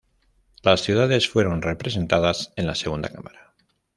Las 0.63 0.81
ciudades 0.81 1.29
fueron 1.29 1.61
representadas 1.61 2.53
en 2.55 2.65
la 2.65 2.73
segunda 2.73 3.09
cámara. 3.09 3.53